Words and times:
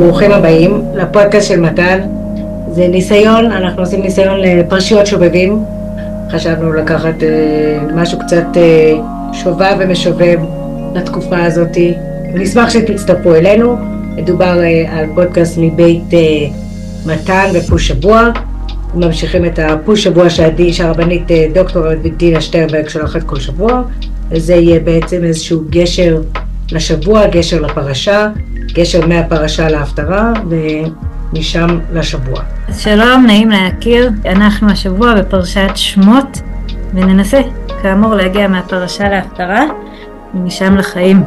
ברוכים 0.00 0.32
הבאים 0.32 0.82
לפודקאסט 0.94 1.48
של 1.48 1.60
מתן. 1.60 2.00
זה 2.72 2.88
ניסיון, 2.88 3.44
אנחנו 3.44 3.82
עושים 3.82 4.02
ניסיון 4.02 4.40
לפרשיות 4.40 5.06
שובבים. 5.06 5.64
חשבנו 6.30 6.72
לקחת 6.72 7.22
אה, 7.22 7.78
משהו 7.94 8.18
קצת 8.18 8.46
אה, 8.56 8.92
שובב 9.32 9.76
ומשובב 9.78 10.38
לתקופה 10.94 11.44
הזאת. 11.44 11.76
נשמח 12.34 12.70
שתצטרפו 12.70 13.34
אלינו. 13.34 13.76
מדובר 14.16 14.60
אה, 14.62 14.98
על 14.98 15.06
פודקאסט 15.14 15.58
מבית 15.58 16.14
אה, 16.14 16.18
מתן 17.06 17.50
ופוש 17.54 17.88
שבוע. 17.88 18.30
ממשיכים 18.94 19.44
את 19.44 19.58
הפוש 19.58 20.04
שבוע 20.04 20.30
שעדי, 20.30 20.72
שהרבנית 20.72 21.30
אה, 21.30 21.46
דוקטור 21.54 21.84
דינה 22.16 22.40
שטרנברג 22.40 22.88
שולחת 22.88 23.22
כל 23.22 23.40
שבוע. 23.40 23.82
וזה 24.30 24.54
יהיה 24.54 24.80
בעצם 24.80 25.24
איזשהו 25.24 25.62
גשר 25.70 26.20
לשבוע, 26.72 27.26
גשר 27.26 27.60
לפרשה, 27.60 28.28
גשר 28.74 29.06
מהפרשה 29.06 29.68
להפטרה 29.68 30.32
ומשם 30.48 31.78
לשבוע. 31.92 32.40
אז 32.68 32.80
שלום, 32.80 33.26
נעים 33.26 33.50
להכיר. 33.50 34.10
אנחנו 34.26 34.70
השבוע 34.70 35.14
בפרשת 35.14 35.70
שמות, 35.74 36.40
וננסה, 36.94 37.40
כאמור, 37.82 38.14
להגיע 38.14 38.48
מהפרשה 38.48 39.08
להפטרה 39.08 39.64
ומשם 40.34 40.76
לחיים. 40.76 41.22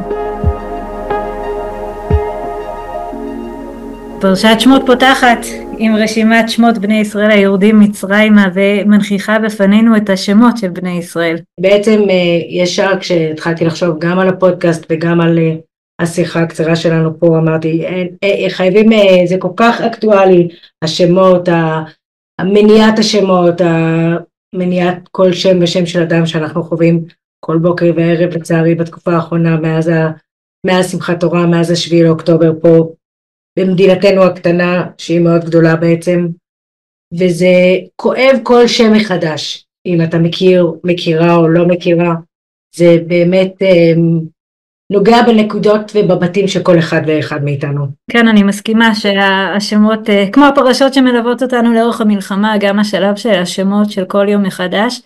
פרשת 4.20 4.56
שמות 4.58 4.82
פותחת 4.86 5.46
עם 5.78 5.96
רשימת 5.96 6.48
שמות 6.48 6.78
בני 6.78 7.00
ישראל 7.00 7.30
היורדים 7.30 7.80
מצרימה 7.80 8.48
ומנכיחה 8.54 9.38
בפנינו 9.38 9.96
את 9.96 10.10
השמות 10.10 10.58
של 10.58 10.68
בני 10.68 10.98
ישראל. 10.98 11.36
בעצם 11.60 12.00
אה, 12.10 12.40
ישר 12.48 12.90
כשהתחלתי 13.00 13.64
לחשוב 13.64 13.98
גם 13.98 14.18
על 14.18 14.28
הפודקאסט 14.28 14.86
וגם 14.90 15.20
על 15.20 15.38
אה, 15.38 15.54
השיחה 16.00 16.40
הקצרה 16.40 16.76
שלנו 16.76 17.20
פה 17.20 17.38
אמרתי 17.38 17.84
אה, 17.86 18.50
חייבים 18.50 18.90
זה 19.26 19.36
כל 19.38 19.52
כך 19.56 19.80
אקטואלי 19.80 20.48
השמות 20.82 21.48
מניעת 22.40 22.98
השמות 22.98 23.60
מניעת 24.54 24.98
כל 25.10 25.32
שם 25.32 25.58
ושם 25.60 25.86
של 25.86 26.02
אדם 26.02 26.26
שאנחנו 26.26 26.62
חווים 26.62 27.04
כל 27.44 27.58
בוקר 27.58 27.92
וערב 27.96 28.34
לצערי 28.34 28.74
בתקופה 28.74 29.12
האחרונה 29.12 29.56
מאז, 29.56 29.90
מאז 30.66 30.92
שמחת 30.92 31.20
תורה 31.20 31.46
מאז 31.46 31.70
השביעי 31.70 32.02
לאוקטובר 32.02 32.52
פה 32.62 32.88
במדינתנו 33.58 34.22
הקטנה 34.22 34.86
שהיא 34.98 35.20
מאוד 35.20 35.44
גדולה 35.44 35.76
בעצם 35.76 36.26
וזה 37.18 37.54
כואב 37.96 38.38
כל 38.42 38.66
שם 38.66 38.92
מחדש 38.92 39.66
אם 39.86 40.02
אתה 40.02 40.18
מכיר 40.18 40.72
מכירה 40.84 41.36
או 41.36 41.48
לא 41.48 41.66
מכירה 41.66 42.14
זה 42.76 42.96
באמת 43.06 43.52
נוגע 44.90 45.22
בנקודות 45.22 45.92
ובבתים 45.94 46.48
של 46.48 46.62
כל 46.62 46.78
אחד 46.78 47.00
ואחד 47.06 47.44
מאיתנו. 47.44 47.86
כן, 48.10 48.28
אני 48.28 48.42
מסכימה 48.42 48.94
שהשמות, 48.94 50.10
אה, 50.10 50.26
כמו 50.32 50.44
הפרשות 50.44 50.94
שמלוות 50.94 51.42
אותנו 51.42 51.72
לאורך 51.72 52.00
המלחמה, 52.00 52.54
גם 52.60 52.78
השלב 52.78 53.16
של 53.16 53.34
השמות 53.34 53.90
של 53.90 54.04
כל 54.04 54.28
יום 54.28 54.42
מחדש. 54.42 55.00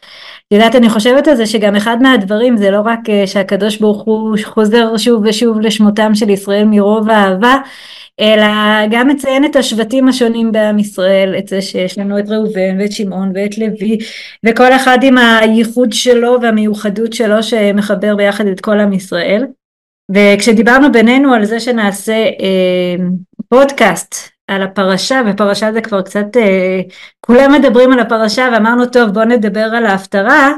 את 0.48 0.52
יודעת, 0.52 0.74
אני 0.74 0.88
חושבת 0.88 1.28
על 1.28 1.36
זה 1.36 1.46
שגם 1.46 1.76
אחד 1.76 2.02
מהדברים 2.02 2.56
זה 2.56 2.70
לא 2.70 2.80
רק 2.84 2.98
אה, 3.08 3.26
שהקדוש 3.26 3.76
ברוך 3.76 4.02
הוא 4.02 4.36
חוזר 4.44 4.96
שוב 4.96 5.22
ושוב 5.26 5.60
לשמותם 5.60 6.14
של 6.14 6.30
ישראל 6.30 6.64
מרוב 6.64 7.10
האהבה, 7.10 7.56
אלא 8.20 8.46
גם 8.90 9.08
מציין 9.08 9.44
את 9.44 9.56
השבטים 9.56 10.08
השונים 10.08 10.52
בעם 10.52 10.78
ישראל, 10.78 11.34
את 11.38 11.48
זה 11.48 11.62
שיש 11.62 11.98
לנו 11.98 12.18
את 12.18 12.24
ראובן 12.28 12.80
ואת 12.80 12.92
שמעון 12.92 13.32
ואת 13.34 13.58
לוי, 13.58 13.98
וכל 14.46 14.72
אחד 14.72 14.98
עם 15.02 15.18
הייחוד 15.18 15.92
שלו 15.92 16.38
והמיוחדות 16.42 17.12
שלו 17.12 17.42
שמחבר 17.42 18.16
ביחד 18.16 18.46
את 18.46 18.60
כל 18.60 18.80
עם 18.80 18.92
ישראל. 18.92 19.46
וכשדיברנו 20.12 20.92
בינינו 20.92 21.34
על 21.34 21.44
זה 21.44 21.60
שנעשה 21.60 22.12
אה, 22.12 23.04
פודקאסט 23.48 24.37
על 24.48 24.62
הפרשה, 24.62 25.20
ופרשה 25.26 25.72
זה 25.72 25.80
כבר 25.80 26.02
קצת, 26.02 26.36
אה, 26.36 26.80
כולם 27.20 27.52
מדברים 27.52 27.92
על 27.92 28.00
הפרשה 28.00 28.48
ואמרנו 28.52 28.86
טוב 28.86 29.10
בוא 29.10 29.24
נדבר 29.24 29.60
על 29.74 29.86
ההפטרה, 29.86 30.52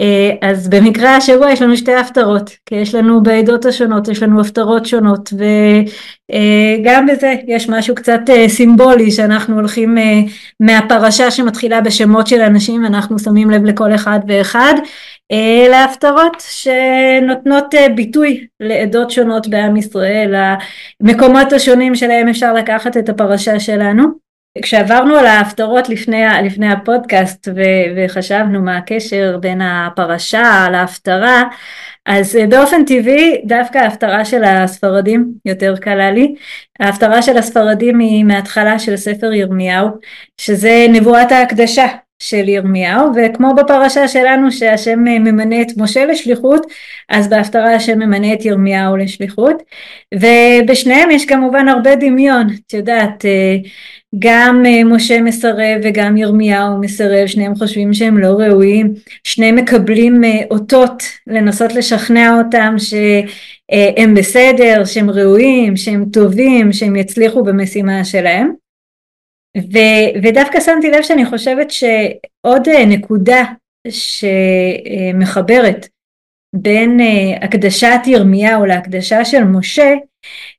אה, 0.00 0.48
אז 0.48 0.68
במקרה 0.68 1.16
השבוע 1.16 1.50
יש 1.50 1.62
לנו 1.62 1.76
שתי 1.76 1.94
הפטרות, 1.94 2.50
כי 2.66 2.74
יש 2.74 2.94
לנו 2.94 3.22
בעדות 3.22 3.64
השונות, 3.64 4.08
יש 4.08 4.22
לנו 4.22 4.40
הפטרות 4.40 4.86
שונות, 4.86 5.32
וגם 5.32 7.06
בזה 7.06 7.34
יש 7.46 7.68
משהו 7.68 7.94
קצת 7.94 8.20
אה, 8.28 8.48
סימבולי 8.48 9.10
שאנחנו 9.10 9.54
הולכים 9.54 9.98
אה, 9.98 10.20
מהפרשה 10.60 11.30
שמתחילה 11.30 11.80
בשמות 11.80 12.26
של 12.26 12.40
אנשים, 12.40 12.86
אנחנו 12.86 13.18
שמים 13.18 13.50
לב 13.50 13.64
לכל 13.64 13.94
אחד 13.94 14.20
ואחד, 14.28 14.74
להפטרות 15.70 16.44
שנותנות 16.48 17.74
ביטוי 17.94 18.46
לעדות 18.60 19.10
שונות 19.10 19.48
בעם 19.48 19.76
ישראל, 19.76 20.34
המקומות 21.00 21.52
השונים 21.52 21.94
שלהם 21.94 22.28
אפשר 22.28 22.52
לקחת 22.52 22.96
את 22.96 23.08
הפרשה 23.08 23.60
שלנו. 23.60 24.26
כשעברנו 24.62 25.16
על 25.16 25.26
ההפטרות 25.26 25.88
לפני, 25.88 26.24
לפני 26.44 26.72
הפודקאסט 26.72 27.48
ו, 27.56 27.60
וחשבנו 27.96 28.62
מה 28.62 28.76
הקשר 28.76 29.38
בין 29.40 29.60
הפרשה 29.62 30.68
להפטרה, 30.72 31.42
אז 32.06 32.38
באופן 32.48 32.84
טבעי 32.84 33.40
דווקא 33.44 33.78
ההפטרה 33.78 34.24
של 34.24 34.44
הספרדים 34.44 35.32
יותר 35.44 35.74
קלה 35.76 36.10
לי. 36.10 36.34
ההפטרה 36.80 37.22
של 37.22 37.38
הספרדים 37.38 37.98
היא 37.98 38.24
מההתחלה 38.24 38.78
של 38.78 38.96
ספר 38.96 39.32
ירמיהו, 39.32 39.88
שזה 40.40 40.86
נבואת 40.90 41.32
ההקדשה 41.32 41.86
של 42.18 42.48
ירמיהו, 42.48 43.10
וכמו 43.16 43.54
בפרשה 43.54 44.08
שלנו 44.08 44.52
שהשם 44.52 44.98
ממנה 45.04 45.62
את 45.62 45.66
משה 45.76 46.04
לשליחות, 46.04 46.66
אז 47.08 47.28
בהפטרה 47.28 47.74
השם 47.74 47.98
ממנה 47.98 48.32
את 48.32 48.44
ירמיהו 48.44 48.96
לשליחות, 48.96 49.62
ובשניהם 50.14 51.10
יש 51.10 51.26
כמובן 51.26 51.68
הרבה 51.68 51.96
דמיון, 51.96 52.46
את 52.66 52.74
יודעת, 52.74 53.24
גם 54.18 54.62
אה, 54.66 54.84
משה 54.84 55.20
מסרב 55.20 55.80
וגם 55.82 56.16
ירמיהו 56.16 56.78
מסרב, 56.80 57.26
שניהם 57.26 57.54
חושבים 57.54 57.94
שהם 57.94 58.18
לא 58.18 58.28
ראויים, 58.28 58.94
שניהם 59.24 59.56
מקבלים 59.56 60.24
אה, 60.24 60.40
אותות 60.50 61.02
לנסות 61.26 61.74
לשכנע 61.74 62.38
אותם 62.38 62.74
שהם 62.78 64.14
בסדר, 64.14 64.84
שהם 64.84 65.10
ראויים, 65.10 65.76
שהם 65.76 66.04
טובים, 66.12 66.72
שהם 66.72 66.96
יצליחו 66.96 67.44
במשימה 67.44 68.04
שלהם. 68.04 68.65
ו, 69.56 69.78
ודווקא 70.22 70.60
שמתי 70.60 70.90
לב 70.90 71.02
שאני 71.02 71.26
חושבת 71.26 71.70
שעוד 71.70 72.68
אה, 72.68 72.86
נקודה 72.86 73.44
שמחברת 73.88 75.88
בין 76.56 77.00
הקדשת 77.40 78.00
ירמיהו 78.06 78.66
להקדשה 78.66 79.24
של 79.24 79.44
משה 79.44 79.94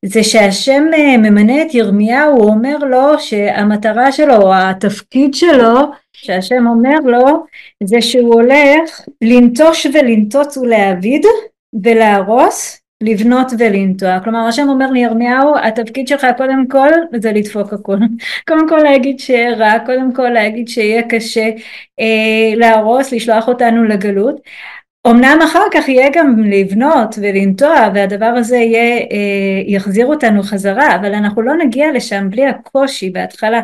זה 0.05 0.23
שהשם 0.23 0.83
אה, 0.93 1.17
ממנה 1.17 1.61
את 1.61 1.73
ירמיהו, 1.73 2.31
הוא 2.31 2.49
אומר 2.49 2.77
לו 2.77 3.19
שהמטרה 3.19 4.11
שלו, 4.11 4.35
או 4.35 4.53
התפקיד 4.53 5.33
שלו, 5.33 5.75
שהשם 6.13 6.67
אומר 6.67 6.99
לו, 7.05 7.45
זה 7.83 8.01
שהוא 8.01 8.33
הולך 8.33 9.01
לנטוש 9.21 9.87
ולנטוץ 9.93 10.57
ולהעביד 10.57 11.25
ולהרוס, 11.83 12.81
לבנות 13.03 13.51
ולנטוע. 13.59 14.19
כלומר 14.19 14.39
השם 14.39 14.69
אומר 14.69 14.91
לירמיהו, 14.91 15.57
התפקיד 15.63 16.07
שלך 16.07 16.27
קודם 16.37 16.67
כל 16.67 16.89
זה 17.15 17.31
לדפוק 17.31 17.73
הכל. 17.73 17.97
קודם 18.47 18.69
כל 18.69 18.77
להגיד 18.77 19.19
שיהיה 19.19 19.55
רע, 19.55 19.79
קודם 19.85 20.13
כל 20.13 20.29
להגיד 20.29 20.67
שיהיה 20.67 21.01
קשה 21.09 21.49
אה, 21.99 22.55
להרוס, 22.55 23.11
לשלוח 23.11 23.47
אותנו 23.47 23.83
לגלות. 23.83 24.41
אמנם 25.07 25.39
אחר 25.45 25.63
כך 25.73 25.89
יהיה 25.89 26.09
גם 26.13 26.43
לבנות 26.43 27.15
ולנטוע 27.21 27.89
והדבר 27.93 28.25
הזה 28.25 28.57
יהיה, 28.57 28.97
אה, 28.97 29.63
יחזיר 29.67 30.05
אותנו 30.05 30.43
חזרה 30.43 30.95
אבל 30.95 31.13
אנחנו 31.13 31.41
לא 31.41 31.53
נגיע 31.57 31.91
לשם 31.91 32.29
בלי 32.29 32.45
הקושי 32.45 33.09
בהתחלה 33.09 33.61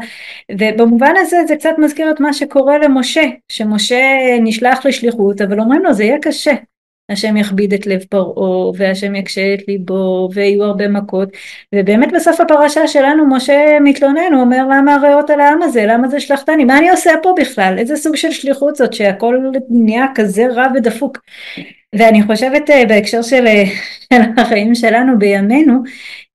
ובמובן 0.51 1.13
הזה 1.17 1.37
זה 1.47 1.55
קצת 1.55 1.73
מזכיר 1.77 2.11
את 2.11 2.19
מה 2.19 2.33
שקורה 2.33 2.77
למשה 2.77 3.23
שמשה 3.49 4.01
נשלח 4.41 4.85
לשליחות 4.85 5.41
אבל 5.41 5.59
אומרים 5.59 5.83
לו 5.83 5.93
זה 5.93 6.03
יהיה 6.03 6.17
קשה 6.21 6.53
השם 7.09 7.37
יכביד 7.37 7.73
את 7.73 7.87
לב 7.87 8.03
פרעה 8.09 8.71
והשם 8.77 9.15
יקשה 9.15 9.53
את 9.53 9.67
ליבו 9.67 10.29
ויהיו 10.33 10.63
הרבה 10.63 10.87
מכות. 10.87 11.29
ובאמת 11.75 12.11
בסוף 12.15 12.41
הפרשה 12.41 12.87
שלנו 12.87 13.27
משה 13.27 13.77
מתלונן 13.83 14.33
הוא 14.33 14.41
אומר 14.41 14.67
למה 14.71 14.95
הרעות 14.95 15.29
על 15.29 15.39
העם 15.39 15.61
הזה? 15.61 15.85
למה 15.87 16.07
זה 16.07 16.19
שלחתני 16.19 16.65
מה 16.65 16.77
אני 16.77 16.89
עושה 16.89 17.11
פה 17.23 17.35
בכלל? 17.37 17.75
איזה 17.77 17.95
סוג 17.95 18.15
של 18.15 18.31
שליחות 18.31 18.75
זאת 18.75 18.93
שהכל 18.93 19.51
נהיה 19.69 20.05
כזה 20.15 20.47
רע 20.47 20.67
ודפוק. 20.75 21.17
ואני 21.93 22.23
חושבת 22.23 22.69
אה, 22.69 22.85
בהקשר 22.85 23.21
של, 23.21 23.47
אה, 23.47 23.63
של 24.13 24.21
החיים 24.37 24.75
שלנו 24.75 25.19
בימינו 25.19 25.83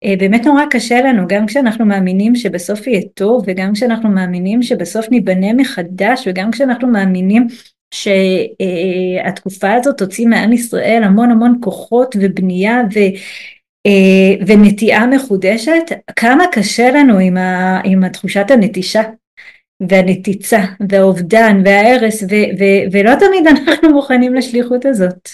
אה, 0.04 0.14
באמת 0.18 0.46
נורא 0.46 0.62
קשה 0.70 1.00
לנו 1.02 1.22
גם 1.28 1.46
כשאנחנו 1.46 1.86
מאמינים 1.86 2.36
שבסוף 2.36 2.86
יהיה 2.86 3.02
טוב 3.14 3.44
וגם 3.46 3.72
כשאנחנו 3.72 4.08
מאמינים 4.08 4.62
שבסוף 4.62 5.10
ניבנה 5.10 5.52
מחדש 5.52 6.24
וגם 6.26 6.50
כשאנחנו 6.50 6.88
מאמינים 6.88 7.46
שהתקופה 7.94 9.72
הזאת 9.74 9.98
תוציא 9.98 10.26
מעם 10.26 10.52
ישראל 10.52 11.02
המון 11.04 11.30
המון 11.30 11.58
כוחות 11.60 12.16
ובנייה 12.20 12.80
ו, 12.94 12.98
אה, 13.86 14.46
ונטיעה 14.46 15.06
מחודשת, 15.06 15.92
כמה 16.16 16.44
קשה 16.52 16.90
לנו 16.90 17.18
עם, 17.18 17.36
ה, 17.36 17.80
עם 17.84 18.04
התחושת 18.04 18.50
הנטישה 18.50 19.02
והנתיצה 19.88 20.64
והאובדן 20.88 21.62
וההרס 21.64 22.22
ו, 22.22 22.34
ו, 22.58 22.64
ולא 22.92 23.12
תמיד 23.14 23.46
אנחנו 23.52 23.90
מוכנים 23.90 24.34
לשליחות 24.34 24.84
הזאת. 24.84 25.28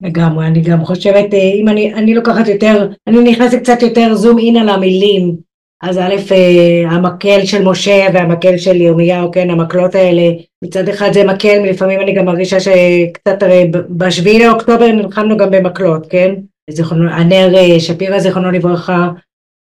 לגמרי, 0.00 0.46
אני 0.46 0.60
גם 0.60 0.84
חושבת, 0.84 1.34
אה, 1.34 1.52
אם 1.54 1.68
אני, 1.68 1.94
אני 1.94 2.14
לוקחת 2.14 2.48
יותר, 2.48 2.90
אני 3.06 3.30
נכנסת 3.30 3.58
קצת 3.58 3.82
יותר 3.82 4.14
זום 4.14 4.38
אין 4.38 4.56
על 4.56 4.68
המילים, 4.68 5.47
אז 5.82 5.98
א', 5.98 6.14
אה, 6.32 6.90
המקל 6.90 7.44
של 7.44 7.64
משה 7.64 8.06
והמקל 8.14 8.56
של 8.56 8.76
ירמיהו, 8.76 9.32
כן, 9.32 9.50
המקלות 9.50 9.94
האלה, 9.94 10.22
מצד 10.64 10.88
אחד 10.88 11.12
זה 11.12 11.24
מקל, 11.24 11.64
לפעמים 11.70 12.00
אני 12.00 12.14
גם 12.14 12.24
מרגישה 12.24 12.60
שקצת, 12.60 13.42
הרי 13.42 13.70
בשביעי 13.90 14.46
לאוקטובר 14.46 14.92
נלחמנו 14.92 15.36
גם 15.36 15.50
במקלות, 15.50 16.06
כן? 16.10 16.34
זיכרונו, 16.70 17.10
הנר 17.10 17.54
אה, 17.56 17.80
שפירא 17.80 18.18
זיכרונו 18.18 18.50
לברכה, 18.50 19.08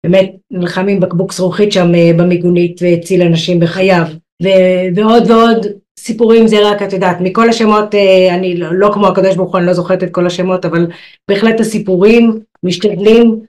באמת 0.06 0.36
נלחם 0.52 0.88
עם 0.88 1.00
בקבוק 1.00 1.34
זרוחית 1.34 1.72
שם 1.72 1.96
אה, 1.96 2.12
במיגונית 2.18 2.81
והציל 2.81 3.22
אנשים 3.22 3.60
בחייו, 3.60 4.06
ו- 4.44 4.96
ועוד 4.96 5.31
ועוד 5.31 5.66
סיפורים 6.00 6.48
זה 6.48 6.69
רק, 6.69 6.81
את 6.81 6.94
יודעת, 6.94 7.18
מכל 7.22 7.50
השמות, 7.50 7.96
אני 8.31 8.58
לא, 8.58 8.74
לא 8.74 8.90
כמו 8.94 9.08
הקדוש 9.08 9.36
ברוך 9.36 9.52
הוא, 9.52 9.58
אני 9.58 9.68
לא 9.68 9.74
זוכרת 9.74 10.04
את 10.04 10.12
כל 10.12 10.28
השמות, 10.28 10.66
אבל 10.66 10.88
בהחלט 11.30 11.60
הסיפורים 11.60 12.40
משתדלים, 12.64 13.40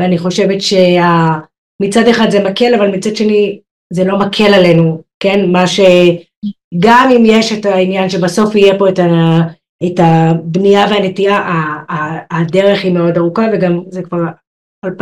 ואני 0.00 0.18
חושבת 0.18 0.60
שה... 0.60 1.38
מצד 1.82 2.08
אחד 2.08 2.30
זה 2.30 2.44
מקל, 2.44 2.74
אבל 2.74 2.90
מצד 2.90 3.16
שני 3.16 3.60
זה 3.92 4.04
לא 4.04 4.18
מקל 4.18 4.54
עלינו, 4.54 5.02
כן? 5.20 5.50
מה 5.50 5.64
שגם 5.66 7.10
אם 7.16 7.22
יש 7.26 7.52
את 7.52 7.66
העניין 7.66 8.08
שבסוף 8.08 8.54
יהיה 8.54 8.78
פה 8.78 8.88
את, 8.88 8.98
ה, 8.98 9.38
את 9.86 10.00
הבנייה 10.02 10.86
והנטייה, 10.90 11.40
הדרך 12.30 12.84
היא 12.84 12.92
מאוד 12.92 13.16
ארוכה 13.16 13.46
וגם 13.52 13.80
זה 13.88 14.02
כבר 14.02 14.18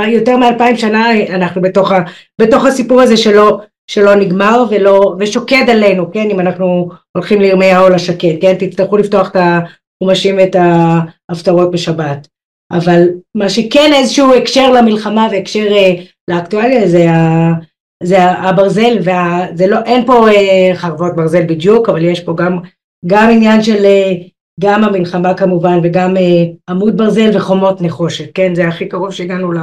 יותר 0.09 0.37
מאלפיים 0.37 0.77
שנה 0.77 1.11
אנחנו 1.29 1.63
בתוך, 1.63 1.93
ה, 1.93 2.01
בתוך 2.41 2.65
הסיפור 2.65 3.01
הזה 3.01 3.17
שלא, 3.17 3.61
שלא 3.91 4.15
נגמר 4.15 4.65
ולא, 4.71 5.17
ושוקד 5.19 5.71
עלינו, 5.71 6.13
כן? 6.13 6.31
אם 6.31 6.41
אנחנו 6.41 6.89
הולכים 7.17 7.41
לירמיהו 7.41 7.89
לשקד, 7.89 8.35
כן? 8.41 8.55
תצטרכו 8.59 8.97
לפתוח 8.97 9.31
את 9.31 9.37
החומשים 9.37 10.37
ואת 10.37 10.57
ההפטרות 11.31 11.71
בשבת. 11.71 12.29
אבל 12.73 13.09
מה 13.37 13.49
שכן 13.49 13.91
איזשהו 13.95 14.35
הקשר 14.35 14.73
למלחמה 14.73 15.29
והקשר 15.31 15.67
אה, 15.73 15.95
לאקטואליה 16.31 16.89
זה, 16.89 17.11
ה, 17.11 17.53
זה 18.03 18.31
הברזל, 18.31 18.99
וזה 18.99 19.67
לא, 19.67 19.79
אין 19.85 20.07
פה 20.07 20.29
אה, 20.29 20.71
חרבות 20.75 21.17
ברזל 21.17 21.47
בדיוק, 21.47 21.89
אבל 21.89 22.05
יש 22.05 22.21
פה 22.21 22.35
גם, 22.37 22.59
גם 23.07 23.31
עניין 23.31 23.63
של 23.63 23.85
אה, 23.85 24.13
גם 24.61 24.85
המלחמה 24.85 25.35
כמובן 25.35 25.79
וגם 25.83 26.17
אה, 26.17 26.45
עמוד 26.69 26.97
ברזל 26.97 27.37
וחומות 27.37 27.81
נחושת, 27.81 28.31
כן? 28.35 28.55
זה 28.55 28.69
הכי 28.69 28.89
קרוב 28.89 29.11
שהגענו 29.11 29.53
ל... 29.53 29.59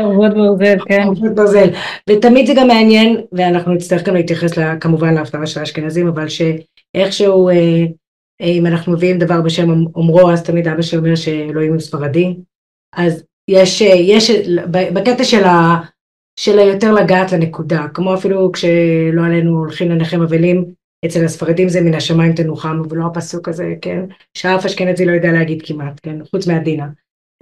חרבות 0.00 0.34
ברזל, 0.34 0.76
כן. 0.86 1.02
חרבות 1.04 1.34
ברזל. 1.34 1.68
ותמיד 2.10 2.46
זה 2.46 2.54
גם 2.56 2.68
מעניין, 2.68 3.20
ואנחנו 3.32 3.72
נצטרך 3.72 4.02
גם 4.02 4.14
להתייחס 4.14 4.56
לה, 4.56 4.76
כמובן 4.76 5.14
להפטרה 5.14 5.46
של 5.46 5.60
האשכנזים, 5.60 6.08
אבל 6.08 6.26
שאיכשהו, 6.28 7.48
אה, 7.48 7.54
אה, 8.42 8.46
אם 8.46 8.66
אנחנו 8.66 8.92
מביאים 8.92 9.18
דבר 9.18 9.40
בשם 9.40 9.70
אומרו, 9.94 10.30
אז 10.30 10.42
תמיד 10.42 10.68
אבא 10.68 10.82
שלי 10.82 10.98
אומר 10.98 11.14
שאלוהים 11.14 11.72
הוא 11.72 11.80
ספרדי. 11.80 12.36
אז 12.96 13.24
יש, 13.50 13.80
יש 13.80 14.30
בקטע 14.70 15.24
של. 15.24 15.42
של 16.40 16.58
היותר 16.58 16.92
לגעת 16.92 17.32
לנקודה, 17.32 17.86
כמו 17.94 18.14
אפילו 18.14 18.52
כשלא 18.52 19.24
עלינו 19.24 19.58
הולכים 19.58 19.90
לנחם 19.90 20.22
אבלים, 20.22 20.64
אצל 21.04 21.24
הספרדים 21.24 21.68
זה 21.68 21.80
מן 21.80 21.94
השמיים 21.94 22.32
תנוחם, 22.32 22.82
ולא 22.90 23.06
הפסוק 23.06 23.48
הזה, 23.48 23.74
כן, 23.82 24.04
שאף 24.36 24.64
אשכנזי 24.66 25.04
לא 25.04 25.12
יודע 25.12 25.32
להגיד 25.32 25.62
כמעט, 25.66 26.00
כן, 26.02 26.24
חוץ 26.30 26.46
מהדינה. 26.46 26.86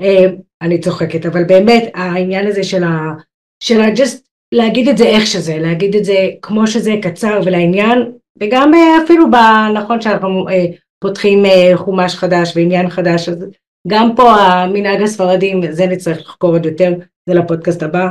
אה, 0.00 0.26
אני 0.62 0.81
צוחקת, 0.81 1.26
אבל 1.26 1.44
באמת 1.44 1.90
העניין 1.94 2.46
הזה 2.46 2.64
של 2.64 2.84
ה... 2.84 3.14
של 3.62 3.81
ה... 3.81 3.94
just 3.94 4.19
להגיד 4.54 4.88
את 4.88 4.98
זה 4.98 5.04
איך 5.04 5.26
שזה, 5.26 5.58
להגיד 5.58 5.96
את 5.96 6.04
זה 6.04 6.28
כמו 6.43 6.66
שזה 6.66 6.94
קצר 7.02 7.40
ולעניין, 7.44 8.12
וגם 8.40 8.75
אה, 8.75 9.04
אפילו 9.04 9.31
בנכון 9.31 10.00
שאנחנו 10.00 10.48
אה, 10.48 10.66
פותחים 11.00 11.43
חומש 11.75 12.14
חדש 12.14 12.52
ועניין 12.56 12.90
חדש, 12.90 13.28
אז 13.28 13.46
גם 13.88 14.16
פה 14.16 14.32
המנהג 14.32 15.02
הספרדים, 15.02 15.72
זה 15.72 15.86
נצטרך 15.86 16.19
לחקור 16.19 16.52
עוד 16.52 16.66
יותר, 16.66 16.93
זה 17.28 17.34
לפודקאסט 17.34 17.82
הבא. 17.82 18.08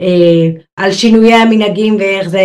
אה, 0.00 0.60
על 0.76 0.92
שינויי 0.92 1.34
המנהגים 1.34 1.96
ואיך 1.96 2.28
זה 2.28 2.40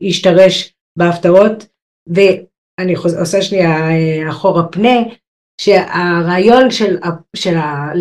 ישתרש 0.00 0.74
בהפטרות 0.98 1.66
ואני 2.08 2.94
עושה 2.94 3.42
שנייה 3.42 3.90
אה, 3.90 4.30
אחורה 4.30 4.62
פנה 4.62 4.98
שהרעיון 5.60 6.70
של, 6.70 6.96
של 7.36 7.56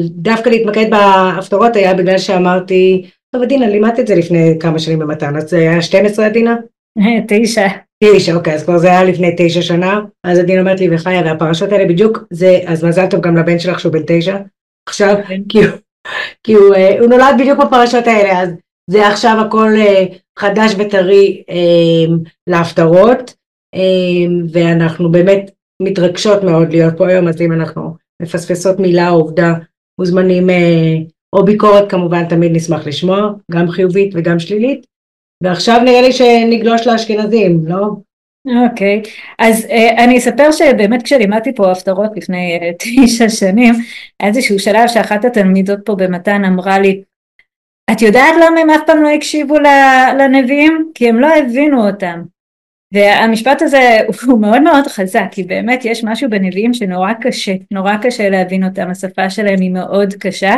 דווקא 0.09 0.49
להתמקד 0.49 0.85
בהפטרות 0.89 1.75
היה 1.75 1.93
בגלל 1.93 2.17
שאמרתי 2.17 3.09
טוב 3.35 3.43
עדינה 3.43 3.67
לימדת 3.67 3.99
את 3.99 4.07
זה 4.07 4.15
לפני 4.15 4.57
כמה 4.59 4.79
שנים 4.79 4.99
במתן 4.99 5.35
אז 5.35 5.49
זה 5.49 5.57
היה 5.57 5.81
12 5.81 6.25
עדינה? 6.25 6.55
תשע. 7.27 7.67
תשע 8.03 8.35
אוקיי 8.35 8.53
אז 8.53 8.63
כבר 8.63 8.77
זה 8.77 8.87
היה 8.87 9.03
לפני 9.03 9.35
תשע 9.37 9.61
שנה 9.61 10.01
אז 10.23 10.39
עדינה 10.39 10.61
אומרת 10.61 10.79
לי 10.79 10.95
וחיה 10.95 11.21
והפרשות 11.21 11.71
האלה 11.71 11.85
בדיוק 11.85 12.23
זה 12.29 12.59
אז 12.65 12.83
מזל 12.83 13.05
טוב 13.07 13.21
גם 13.21 13.37
לבן 13.37 13.59
שלך 13.59 13.79
שהוא 13.79 13.93
בן 13.93 14.03
תשע 14.07 14.37
עכשיו 14.89 15.15
כן. 15.49 15.69
כי 16.43 16.53
הוא, 16.53 16.75
אה, 16.75 16.99
הוא 16.99 17.09
נולד 17.09 17.35
בדיוק 17.39 17.59
בפרשות 17.59 18.07
האלה, 18.07 18.41
אז 18.41 18.49
זה 18.89 19.07
עכשיו 19.07 19.37
הכל 19.47 19.69
אה, 19.77 20.05
חדש 20.39 20.75
וטרי 20.77 21.43
אה, 21.49 22.15
להפטרות, 22.47 23.41
ואנחנו 24.53 25.11
באמת 25.11 25.51
מתרגשות 25.81 26.43
מאוד 26.43 26.71
להיות 26.71 26.97
פה 26.97 27.07
היום, 27.07 27.27
אז 27.27 27.41
אם 27.41 27.51
אנחנו 27.51 27.95
מפספסות 28.21 28.79
מילה 28.79 29.09
או 29.09 29.15
עובדה, 29.15 29.53
מוזמנים, 29.99 30.49
או 31.33 31.45
ביקורת 31.45 31.89
כמובן, 31.91 32.25
תמיד 32.25 32.51
נשמח 32.55 32.87
לשמוע, 32.87 33.31
גם 33.51 33.69
חיובית 33.69 34.11
וגם 34.15 34.39
שלילית. 34.39 34.85
ועכשיו 35.43 35.81
נראה 35.85 36.01
לי 36.01 36.11
שנגלוש 36.11 36.87
לאשכנזים, 36.87 37.67
לא? 37.67 37.87
אוקיי, 38.45 39.01
okay. 39.05 39.09
אז 39.39 39.65
uh, 39.65 40.03
אני 40.03 40.17
אספר 40.17 40.51
שבאמת 40.51 41.03
כשלימדתי 41.03 41.55
פה 41.55 41.71
הפטרות 41.71 42.11
לפני 42.15 42.59
uh, 42.61 42.75
תשע 43.05 43.29
שנים, 43.29 43.73
היה 44.19 44.29
איזשהו 44.29 44.59
שלב 44.59 44.87
שאחת 44.87 45.25
התלמידות 45.25 45.79
פה 45.85 45.95
במתן 45.95 46.45
אמרה 46.45 46.79
לי, 46.79 47.03
את 47.91 48.01
יודעת 48.01 48.35
למה 48.35 48.59
הם 48.59 48.69
אף 48.69 48.81
פעם 48.85 49.03
לא 49.03 49.09
הקשיבו 49.09 49.55
לנביאים? 50.19 50.91
כי 50.95 51.09
הם 51.09 51.19
לא 51.19 51.27
הבינו 51.35 51.87
אותם. 51.87 52.21
והמשפט 52.93 53.61
הזה 53.61 53.99
הוא 54.27 54.41
מאוד 54.41 54.61
מאוד 54.61 54.87
חזק, 54.87 55.27
כי 55.31 55.43
באמת 55.43 55.85
יש 55.85 56.03
משהו 56.03 56.29
בנביאים 56.29 56.73
שנורא 56.73 57.13
קשה, 57.21 57.53
נורא 57.71 57.95
קשה 58.01 58.29
להבין 58.29 58.63
אותם, 58.63 58.89
השפה 58.89 59.29
שלהם 59.29 59.61
היא 59.61 59.71
מאוד 59.71 60.13
קשה, 60.13 60.55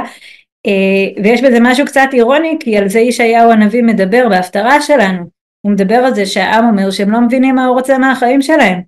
uh, 0.67 1.21
ויש 1.23 1.41
בזה 1.41 1.57
משהו 1.61 1.85
קצת 1.85 2.09
אירוני, 2.13 2.57
כי 2.59 2.77
על 2.77 2.89
זה 2.89 2.99
ישעיהו 2.99 3.51
הנביא 3.51 3.83
מדבר 3.83 4.29
בהפטרה 4.29 4.81
שלנו. 4.81 5.32
הוא 5.65 5.71
מדבר 5.71 5.95
על 5.95 6.15
זה 6.15 6.25
שהעם 6.25 6.65
אומר 6.65 6.91
שהם 6.91 7.11
לא 7.11 7.21
מבינים 7.21 7.55
מה 7.55 7.65
הוא 7.65 7.75
רוצה 7.75 7.97
מהחיים 7.97 8.41
שלהם. 8.41 8.81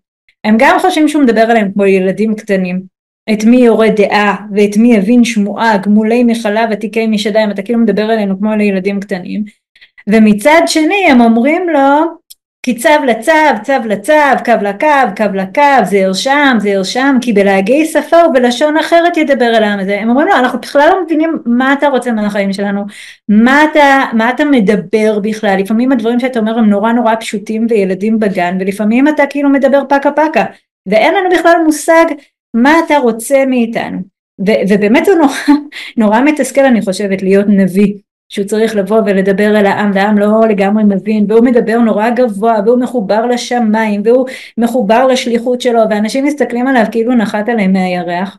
הם 0.44 0.56
גם 0.60 0.78
חושבים 0.80 1.08
שהוא 1.08 1.24
מדבר 1.24 1.42
עליהם 1.42 1.72
כמו 1.74 1.86
ילדים 1.86 2.36
קטנים. 2.36 2.82
את 3.34 3.44
מי 3.44 3.58
יורה 3.58 3.90
דעה 3.90 4.36
ואת 4.56 4.78
מי 4.78 4.94
יבין 4.96 5.24
שמועה, 5.24 5.78
גמולי 5.78 6.24
מחלה 6.24 6.66
ותיקי 6.72 7.08
משדיים, 7.08 7.52
אתה 7.52 7.62
כאילו 7.62 7.80
מדבר 7.80 8.04
עלינו 8.04 8.40
כמו 8.40 8.56
לילדים 8.56 9.00
קטנים. 9.00 9.44
ומצד 10.10 10.62
שני 10.68 11.06
הם 11.10 11.22
אומרים 11.22 11.70
לו 11.70 12.06
כי 12.66 12.76
צו 12.76 12.90
לצו, 13.08 13.32
צו 13.64 13.74
לצו, 13.86 14.14
קו 14.46 14.52
לקו, 14.62 14.88
קו 15.18 15.24
לקו, 15.34 15.86
זה 15.86 15.98
ירשם, 15.98 16.58
זה 16.60 16.70
ירשם, 16.70 17.18
כי 17.22 17.34
בלהגי 17.34 17.86
שפה 17.86 18.18
ובלשון 18.30 18.78
אחרת 18.78 19.18
ידבר 19.18 19.46
אל 19.46 19.64
העם 19.64 19.80
הזה. 19.80 20.00
הם 20.00 20.10
אומרים 20.10 20.28
לו, 20.28 20.34
אנחנו 20.34 20.60
בכלל 20.60 20.90
לא 20.90 21.04
מבינים 21.04 21.38
מה 21.46 21.74
אתה 21.74 21.88
רוצה 21.88 22.12
מהחיים 22.12 22.54
שלנו, 22.54 22.86
מה 23.30 23.64
אתה, 23.64 24.04
מה 24.14 24.30
אתה 24.30 24.46
מדבר 24.46 25.20
בכלל. 25.20 25.60
לפעמים 25.60 25.92
הדברים 25.92 26.20
שאתה 26.20 26.40
אומר 26.40 26.58
הם 26.58 26.70
נורא 26.70 26.92
נורא 26.92 27.16
פשוטים 27.20 27.68
וילדים 27.70 28.20
בגן, 28.20 28.58
ולפעמים 28.60 29.08
אתה 29.08 29.24
כאילו 29.30 29.50
מדבר 29.50 29.82
פקה 29.90 30.12
פקה, 30.12 30.46
ואין 30.86 31.14
לנו 31.16 31.30
בכלל 31.40 31.56
מושג 31.66 32.06
מה 32.54 32.80
אתה 32.86 32.98
רוצה 32.98 33.46
מאיתנו. 33.46 33.98
ובאמת 34.70 35.06
זה 35.06 35.12
נורא, 35.16 35.58
נורא 35.98 36.22
מתסכל 36.22 36.66
אני 36.66 36.82
חושבת 36.82 37.22
להיות 37.22 37.46
נביא. 37.50 37.94
שהוא 38.30 38.48
צריך 38.48 38.76
לבוא 38.76 39.02
ולדבר 39.06 39.60
אל 39.60 39.66
העם 39.66 39.92
והעם 39.94 40.18
לא 40.18 40.48
לגמרי 40.50 40.84
מבין 40.84 41.26
והוא 41.30 41.46
מדבר 41.46 41.78
נורא 41.78 42.10
גבוה 42.10 42.56
והוא 42.66 42.80
מחובר 42.80 43.26
לשמיים 43.26 44.02
והוא 44.06 44.28
מחובר 44.58 45.08
לשליחות 45.08 45.62
שלו 45.62 45.82
ואנשים 45.90 46.26
מסתכלים 46.26 46.68
עליו 46.68 46.84
כאילו 46.92 47.16
נחת 47.16 47.50
עליהם 47.50 47.74
מהירח. 47.74 48.38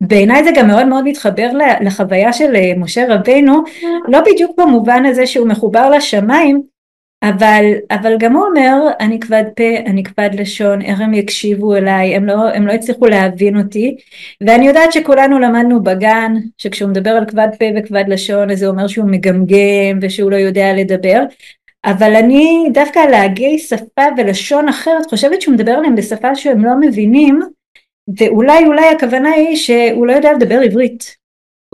בעיניי 0.00 0.44
זה 0.44 0.50
גם 0.56 0.66
מאוד 0.66 0.86
מאוד 0.86 1.04
מתחבר 1.04 1.50
לחוויה 1.80 2.32
של 2.32 2.56
אה, 2.56 2.72
משה 2.76 3.14
רבינו 3.14 3.62
לא 4.08 4.20
בדיוק 4.20 4.60
במובן 4.60 5.04
הזה 5.04 5.26
שהוא 5.26 5.48
מחובר 5.48 5.90
לשמיים 5.90 6.71
אבל, 7.22 7.64
אבל 7.90 8.18
גם 8.18 8.36
הוא 8.36 8.44
אומר, 8.46 8.74
אני 9.00 9.20
כבד 9.20 9.44
פה, 9.56 9.76
אני 9.86 10.02
כבד 10.02 10.30
לשון, 10.32 10.82
איך 10.82 11.00
הם 11.00 11.14
יקשיבו 11.14 11.76
אליי, 11.76 12.16
הם 12.16 12.26
לא, 12.26 12.48
הם 12.54 12.66
לא 12.66 12.72
הצליחו 12.72 13.06
להבין 13.06 13.58
אותי, 13.58 13.96
ואני 14.40 14.66
יודעת 14.66 14.92
שכולנו 14.92 15.38
למדנו 15.38 15.82
בגן, 15.82 16.34
שכשהוא 16.58 16.90
מדבר 16.90 17.10
על 17.10 17.26
כבד 17.26 17.48
פה 17.58 17.64
וכבד 17.76 18.04
לשון, 18.08 18.50
אז 18.50 18.58
זה 18.58 18.66
אומר 18.66 18.86
שהוא 18.86 19.10
מגמגם 19.10 19.98
ושהוא 20.02 20.30
לא 20.30 20.36
יודע 20.36 20.72
לדבר, 20.72 21.22
אבל 21.84 22.16
אני 22.16 22.64
דווקא 22.74 22.98
להגי 22.98 23.58
שפה 23.58 24.02
ולשון 24.16 24.68
אחרת, 24.68 25.06
חושבת 25.10 25.42
שהוא 25.42 25.54
מדבר 25.54 25.72
עליהם 25.72 25.94
בשפה 25.94 26.34
שהם 26.34 26.64
לא 26.64 26.72
מבינים, 26.80 27.40
ואולי 28.18 28.66
אולי 28.66 28.88
הכוונה 28.88 29.30
היא 29.30 29.56
שהוא 29.56 30.06
לא 30.06 30.12
יודע 30.12 30.32
לדבר 30.32 30.60
עברית. 30.60 31.16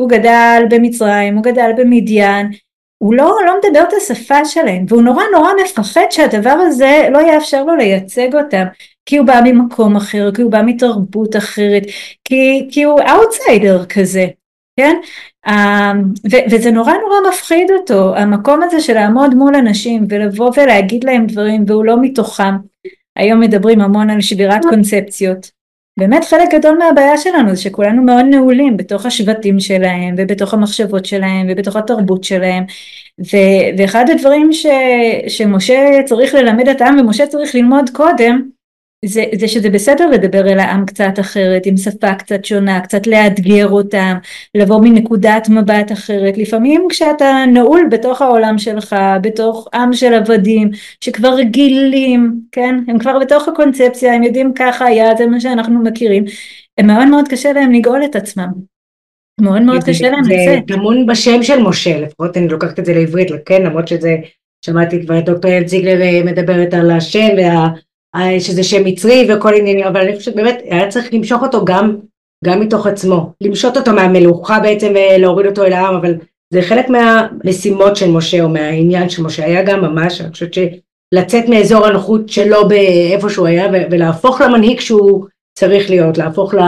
הוא 0.00 0.09
גדל 0.09 0.62
במצרים, 0.71 1.35
הוא 1.35 1.45
גדל 1.45 1.71
במדיין, 1.76 2.50
הוא 2.99 3.14
לא, 3.14 3.37
לא 3.47 3.55
מדבר 3.59 3.83
את 3.88 3.93
השפה 3.93 4.45
שלהם, 4.45 4.85
והוא 4.88 5.02
נורא 5.02 5.23
נורא 5.33 5.50
מפחד 5.64 6.05
שהדבר 6.11 6.50
הזה 6.50 7.09
לא 7.11 7.19
יאפשר 7.19 7.64
לו 7.64 7.76
לייצג 7.76 8.35
אותם, 8.35 8.64
כי 9.07 9.17
הוא 9.17 9.26
בא 9.26 9.40
ממקום 9.45 9.97
אחר, 9.97 10.31
כי 10.35 10.43
הוא 10.43 10.52
בא 10.52 10.62
מתרבות 10.67 11.37
אחרת, 11.37 11.83
כי, 12.25 12.69
כי 12.71 12.83
הוא 12.83 13.00
אאוטסיידר 13.00 13.85
כזה. 13.85 14.26
כן? 14.76 14.97
וזה 16.50 16.71
נורא 16.71 16.93
נורא 16.93 17.31
מפחיד 17.31 17.71
אותו, 17.71 18.17
המקום 18.17 18.62
הזה 18.62 18.81
של 18.81 18.95
לעמוד 18.95 19.35
מול 19.35 19.55
אנשים 19.55 20.07
ולבוא 20.09 20.50
ולהגיד 20.57 21.05
להם 21.05 21.26
דברים 21.26 21.64
והוא 21.67 21.85
לא 21.85 21.97
מתוכם. 22.00 22.55
היום 23.17 23.40
מדברים 23.40 23.81
המון 23.81 24.11
על 24.11 24.21
שבירת 24.21 24.62
קונספציות. 24.71 25.58
באמת 25.99 26.25
חלק 26.25 26.55
גדול 26.55 26.78
מהבעיה 26.78 27.17
שלנו 27.17 27.55
זה 27.55 27.62
שכולנו 27.62 28.02
מאוד 28.02 28.25
נעולים 28.31 28.76
בתוך 28.76 29.07
השבטים 29.07 29.61
שלהם 29.61 30.14
ובתוך 30.19 30.55
המחשבות 30.55 31.05
שלהם 31.05 31.47
ובתוך 31.50 31.76
התרבות 31.76 32.25
שלהם. 32.25 32.64
ו- 33.21 33.78
ואחד 33.78 34.05
הדברים 34.11 34.52
ש- 34.52 34.67
שמשה 35.28 36.02
צריך 36.05 36.35
ללמד 36.35 36.69
את 36.69 36.81
העם 36.81 36.99
ומשה 36.99 37.26
צריך 37.26 37.55
ללמוד 37.55 37.90
קודם 37.90 38.58
זה, 39.05 39.25
זה 39.38 39.49
שזה 39.49 39.71
בסדר 39.71 40.07
לדבר 40.11 40.49
אל 40.49 40.59
העם 40.59 40.87
קצת 40.87 41.21
אחרת, 41.21 41.67
עם 41.67 41.76
שפה 41.76 42.14
קצת 42.14 42.45
שונה, 42.45 42.81
קצת 42.81 43.07
לאתגר 43.07 43.69
אותם, 43.69 44.17
לבוא 44.55 44.81
מנקודת 44.83 45.49
מבט 45.49 45.93
אחרת. 45.93 46.38
לפעמים 46.38 46.87
כשאתה 46.90 47.45
נעול 47.52 47.88
בתוך 47.90 48.23
העולם 48.23 48.59
שלך, 48.59 48.97
בתוך 49.23 49.69
עם 49.75 49.93
של 49.93 50.14
עבדים, 50.14 50.71
שכבר 51.00 51.35
רגילים, 51.35 52.40
כן? 52.52 52.76
הם 52.88 52.99
כבר 52.99 53.19
בתוך 53.19 53.49
הקונספציה, 53.49 54.14
הם 54.14 54.23
יודעים 54.23 54.52
ככה 54.55 54.85
היה, 54.85 55.17
זה 55.19 55.26
מה 55.26 55.40
שאנחנו 55.40 55.83
מכירים. 55.83 56.25
הם 56.78 56.87
מאוד 56.87 57.09
מאוד 57.09 57.28
קשה 57.28 57.52
להם 57.52 57.73
לגאול 57.73 58.05
את 58.05 58.17
עצמם. 58.17 58.49
מאוד 59.40 59.62
מאוד 59.62 59.85
קשה 59.85 60.11
להם 60.11 60.23
לצאת. 60.25 60.67
זה 60.69 60.75
טמון 60.75 61.07
בשם 61.07 61.43
של 61.43 61.62
משה, 61.62 62.00
לפחות 62.00 62.37
אני 62.37 62.49
לוקחת 62.49 62.78
את 62.78 62.85
זה 62.85 62.95
לעברית, 62.95 63.28
כן? 63.47 63.62
למרות 63.62 63.88
שזה, 63.88 64.17
שמעתי 64.64 65.07
כבר 65.07 65.19
את 65.19 65.25
דוקטור 65.25 65.50
יעל 65.50 65.67
זיגלר 65.67 66.02
אה, 66.02 66.21
מדברת 66.25 66.75
על 66.75 66.90
השם 66.90 67.28
וה... 67.37 67.69
אה, 68.15 68.41
שזה 68.41 68.62
שם 68.62 68.85
מצרי 68.85 69.29
וכל 69.29 69.55
עניינים, 69.55 69.87
אבל 69.87 70.00
אני 70.00 70.17
חושבת 70.17 70.35
באמת 70.35 70.59
היה 70.65 70.88
צריך 70.88 71.15
למשוך 71.15 71.43
אותו 71.43 71.65
גם, 71.65 71.97
גם 72.45 72.61
מתוך 72.61 72.87
עצמו, 72.87 73.33
למשות 73.41 73.77
אותו 73.77 73.93
מהמלוכה 73.93 74.61
בעצם 74.61 74.93
ולהוריד 74.95 75.47
אותו 75.47 75.65
אל 75.65 75.73
העם, 75.73 75.95
אבל 75.95 76.15
זה 76.53 76.62
חלק 76.62 76.87
מהמשימות 76.88 77.97
של 77.97 78.11
משה 78.11 78.43
או 78.43 78.49
מהעניין 78.49 79.09
של 79.09 79.23
משה, 79.23 79.45
היה 79.45 79.62
גם 79.62 79.81
ממש, 79.81 80.21
אני 80.21 80.31
חושבת 80.31 80.55
שלצאת 80.55 81.49
מאזור 81.49 81.87
הנוחות 81.87 82.29
שלו 82.29 82.69
באיפה 82.69 83.31
שהוא 83.31 83.47
היה 83.47 83.67
ולהפוך 83.91 84.41
למנהיג 84.41 84.81
שהוא 84.81 85.27
צריך 85.59 85.91
להיות, 85.91 86.19
להפוך 86.19 86.55
ל... 86.55 86.59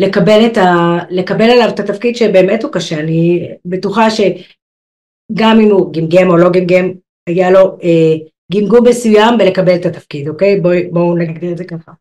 לקבל, 0.00 0.46
את 0.46 0.58
ה, 0.58 0.98
לקבל 1.10 1.50
עליו 1.50 1.68
את 1.68 1.80
התפקיד 1.80 2.16
שבאמת 2.16 2.62
הוא 2.62 2.72
קשה, 2.72 3.00
אני 3.00 3.48
בטוחה 3.64 4.10
שגם 4.10 5.60
אם 5.60 5.70
הוא 5.70 5.92
גמגם 5.92 6.30
או 6.30 6.36
לא 6.36 6.50
גמגם, 6.50 6.92
היה 7.28 7.50
לו 7.50 7.78
אה, 7.82 8.14
גמגום 8.52 8.88
מסוים 8.88 9.38
בלקבל 9.38 9.74
את 9.74 9.86
התפקיד, 9.86 10.28
אוקיי? 10.28 10.60
בואו 10.60 10.78
בוא 10.90 11.18
נגדיר 11.18 11.52
את 11.52 11.58
זה 11.58 11.64
ככה. 11.64 11.92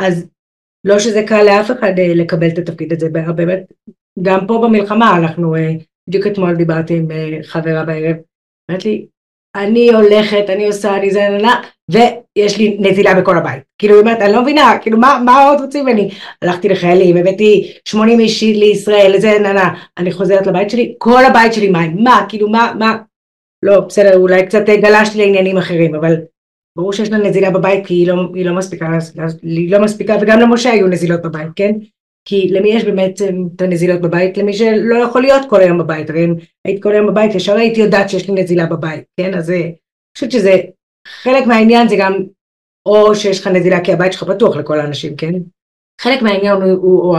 אז 0.00 0.28
לא 0.84 0.98
שזה 0.98 1.22
קל 1.26 1.42
לאף 1.42 1.70
אחד 1.70 1.98
אה, 1.98 2.14
לקבל 2.14 2.48
את 2.48 2.58
התפקיד 2.58 2.92
הזה, 2.92 3.08
באמת, 3.36 3.72
גם 4.22 4.46
פה 4.46 4.60
במלחמה 4.62 5.16
אנחנו, 5.18 5.56
אה, 5.56 5.72
בדיוק 6.08 6.26
אתמול 6.26 6.56
דיברתי 6.56 6.96
עם 6.96 7.10
אה, 7.10 7.38
חברה 7.42 7.84
בערב, 7.84 8.16
אמרת 8.70 8.84
לי, 8.84 9.06
אני 9.56 9.92
הולכת, 9.92 10.44
אני 10.48 10.66
עושה, 10.66 10.96
אני 10.96 11.10
זה, 11.10 11.28
ננה, 11.28 11.62
ויש 11.90 12.58
לי 12.58 12.76
נזילה 12.80 13.14
בכל 13.14 13.38
הבית. 13.38 13.62
כאילו, 13.78 13.94
היא 13.94 14.00
אומרת, 14.00 14.20
אני 14.20 14.32
לא 14.32 14.42
מבינה, 14.42 14.78
כאילו, 14.82 14.98
מה, 14.98 15.22
מה 15.24 15.48
עוד 15.48 15.60
רוצים 15.60 15.84
ממני? 15.84 16.10
הלכתי 16.42 16.68
לחיילים, 16.68 17.16
הבאתי 17.16 17.72
80 17.84 18.20
איש 18.20 18.42
לישראל, 18.42 19.12
לזה, 19.14 19.38
ננה, 19.38 19.74
אני 19.98 20.12
חוזרת 20.12 20.46
לבית 20.46 20.70
שלי, 20.70 20.94
כל 20.98 21.24
הבית 21.24 21.52
שלי 21.52 21.68
מים, 21.68 21.96
מה, 22.04 22.26
כאילו, 22.28 22.48
מה, 22.48 22.72
מה, 22.78 22.96
לא, 23.64 23.80
בסדר, 23.80 24.16
אולי 24.16 24.46
קצת 24.46 24.62
גלשתי 24.66 25.18
לעניינים 25.18 25.58
אחרים, 25.58 25.94
אבל 25.94 26.14
ברור 26.78 26.92
שיש 26.92 27.10
לה 27.10 27.18
נזילה 27.18 27.50
בבית 27.50 27.86
כי 27.86 27.94
היא 27.94 28.08
לא, 28.08 28.14
היא 28.34 28.46
לא 28.46 28.56
מספיקה, 28.56 28.98
היא 29.42 29.70
לא 29.70 29.82
מספיקה, 29.82 30.16
וגם 30.20 30.40
למשה 30.40 30.70
היו 30.70 30.86
נזילות 30.86 31.22
בבית, 31.22 31.48
כן? 31.56 31.72
כי 32.28 32.48
למי 32.50 32.68
יש 32.68 32.84
באמת 32.84 33.22
את 33.56 33.62
הנזילות 33.62 34.00
בבית? 34.00 34.38
למי 34.38 34.52
שלא 34.52 34.94
יכול 35.04 35.22
להיות 35.22 35.42
כל 35.50 35.60
היום 35.60 35.78
בבית, 35.78 36.10
הרי 36.10 36.24
אם 36.24 36.34
היית 36.64 36.82
כל 36.82 36.92
היום 36.92 37.06
בבית, 37.06 37.34
ישר 37.34 37.56
הייתי 37.56 37.80
יודעת 37.80 38.10
שיש 38.10 38.30
לי 38.30 38.42
נזילה 38.42 38.66
בבית, 38.66 39.04
כן? 39.20 39.34
אז 39.34 39.50
אני 39.50 39.74
חושבת 40.16 40.30
שזה, 40.32 40.60
חלק 41.08 41.46
מהעניין 41.46 41.88
זה 41.88 41.96
גם, 41.98 42.14
או 42.86 43.14
שיש 43.14 43.40
לך 43.40 43.46
נזילה 43.46 43.84
כי 43.84 43.92
הבית 43.92 44.12
שלך 44.12 44.24
פתוח 44.24 44.56
לכל 44.56 44.80
האנשים, 44.80 45.16
כן? 45.16 45.32
חלק 46.00 46.22
מהעניין 46.22 46.52
הוא, 46.52 46.72
הוא, 46.72 47.02
הוא 47.02 47.18